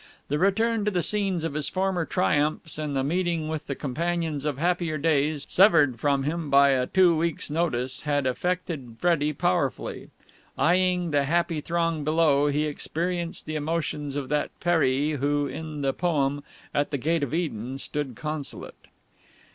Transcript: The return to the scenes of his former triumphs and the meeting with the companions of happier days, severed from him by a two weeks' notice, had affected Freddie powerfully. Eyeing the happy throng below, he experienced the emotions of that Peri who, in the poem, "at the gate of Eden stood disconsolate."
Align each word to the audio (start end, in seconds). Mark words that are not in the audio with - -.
The 0.29 0.39
return 0.39 0.83
to 0.85 0.89
the 0.89 1.03
scenes 1.03 1.43
of 1.43 1.53
his 1.53 1.69
former 1.69 2.05
triumphs 2.05 2.79
and 2.79 2.95
the 2.95 3.03
meeting 3.03 3.49
with 3.49 3.67
the 3.67 3.75
companions 3.75 4.45
of 4.45 4.57
happier 4.57 4.97
days, 4.97 5.45
severed 5.47 5.99
from 5.99 6.23
him 6.23 6.49
by 6.49 6.69
a 6.69 6.87
two 6.87 7.15
weeks' 7.15 7.51
notice, 7.51 8.01
had 8.01 8.25
affected 8.25 8.97
Freddie 8.99 9.31
powerfully. 9.31 10.09
Eyeing 10.57 11.11
the 11.11 11.25
happy 11.25 11.61
throng 11.61 12.03
below, 12.03 12.47
he 12.47 12.65
experienced 12.65 13.45
the 13.45 13.53
emotions 13.55 14.15
of 14.15 14.29
that 14.29 14.49
Peri 14.59 15.11
who, 15.17 15.45
in 15.45 15.83
the 15.83 15.93
poem, 15.93 16.43
"at 16.73 16.89
the 16.89 16.97
gate 16.97 17.21
of 17.21 17.31
Eden 17.31 17.77
stood 17.77 18.15
disconsolate." 18.15 18.87